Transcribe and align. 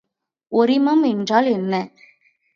ஒரிமம் 0.51 1.03
என்றால் 1.03 1.45
என்ன? 1.51 1.73